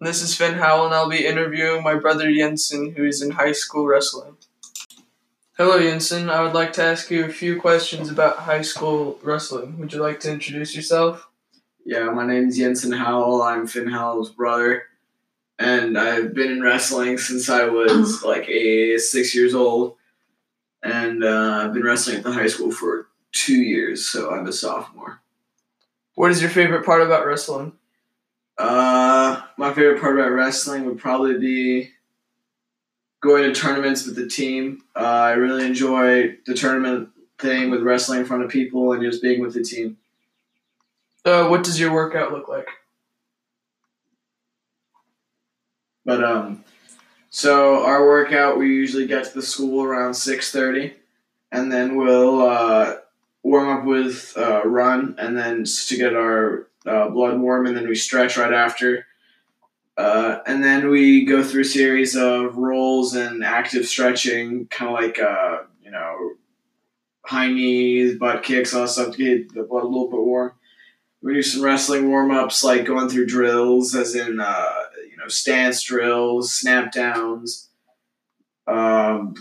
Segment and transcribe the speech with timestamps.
[0.00, 3.52] This is Finn Howell, and I'll be interviewing my brother Jensen, who is in high
[3.52, 4.36] school wrestling.
[5.56, 6.28] Hello, Jensen.
[6.28, 9.78] I would like to ask you a few questions about high school wrestling.
[9.78, 11.28] Would you like to introduce yourself?
[11.86, 13.40] Yeah, my name is Jensen Howell.
[13.42, 14.82] I'm Finn Howell's brother,
[15.60, 19.94] and I've been in wrestling since I was like a six years old,
[20.82, 24.52] and uh, I've been wrestling at the high school for two years, so I'm a
[24.52, 25.20] sophomore.
[26.16, 27.74] What is your favorite part about wrestling?
[28.56, 31.90] Uh, my favorite part about wrestling would probably be
[33.20, 34.82] going to tournaments with the team.
[34.94, 39.22] Uh, I really enjoy the tournament thing with wrestling in front of people and just
[39.22, 39.96] being with the team.
[41.24, 42.68] Uh, what does your workout look like?
[46.04, 46.64] But um,
[47.30, 50.92] so our workout we usually get to the school around six thirty,
[51.50, 52.96] and then we'll uh,
[53.42, 57.88] warm up with uh, run, and then to get our uh, blood warm, and then
[57.88, 59.06] we stretch right after.
[59.96, 64.94] Uh, and then we go through a series of rolls and active stretching, kind of
[64.94, 66.32] like uh, you know,
[67.24, 70.52] high knees, butt kicks, all that stuff to get the blood a little bit warm.
[71.22, 74.72] We do some wrestling warm ups, like going through drills, as in uh,
[75.10, 77.68] you know stance drills, snap downs,
[78.66, 79.34] um,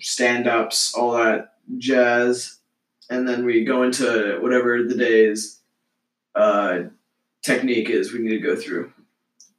[0.00, 2.58] stand ups, all that jazz,
[3.08, 5.60] and then we go into whatever the day's
[6.38, 6.84] uh,
[7.42, 8.92] technique is we need to go through.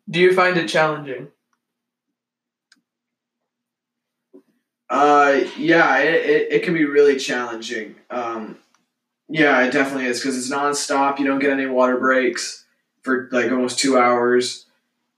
[0.09, 1.27] Do you find it challenging?
[4.89, 7.95] Uh, yeah, it, it, it can be really challenging.
[8.09, 8.57] Um,
[9.27, 11.19] yeah, it definitely is because it's nonstop.
[11.19, 12.65] You don't get any water breaks
[13.03, 14.65] for like almost two hours.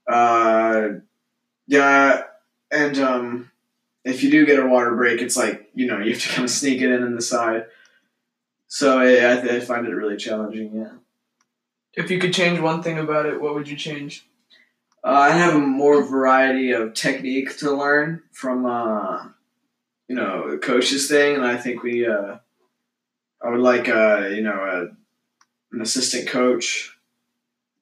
[0.06, 0.88] Uh,
[1.66, 2.24] yeah,
[2.70, 3.50] and um,
[4.04, 6.44] if you do get a water break, it's like you know you have to kind
[6.44, 7.66] of sneak it in on the side.
[8.66, 10.74] So I, I, I find it really challenging.
[10.74, 10.92] Yeah.
[11.94, 14.26] If you could change one thing about it, what would you change?
[15.04, 19.26] Uh, I have a more variety of technique to learn from, uh,
[20.08, 22.36] you know, the coach's thing, and I think we, uh,
[23.44, 26.96] I would like, uh, you know, a, an assistant coach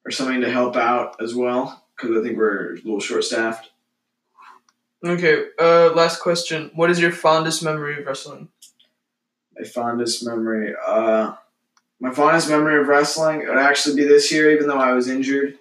[0.03, 3.69] or something to help out as well, because I think we're a little short staffed.
[5.05, 6.71] Okay, uh, last question.
[6.75, 8.49] What is your fondest memory of wrestling?
[9.57, 11.33] My fondest memory, uh,
[12.01, 15.59] my fondest memory of wrestling would actually be this year, even though I was injured.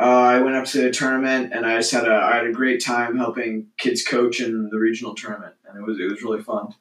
[0.00, 2.52] Uh, I went up to a tournament and I just had a I had a
[2.52, 6.42] great time helping kids coach in the regional tournament, and it was it was really
[6.42, 6.74] fun.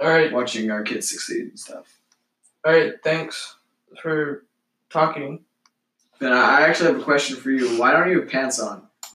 [0.00, 1.86] All right, watching our kids succeed and stuff.
[2.64, 3.56] All right, thanks
[4.00, 4.44] for
[4.90, 5.44] talking.
[6.20, 7.78] Then I actually have a question for you.
[7.78, 8.86] Why don't you have pants on?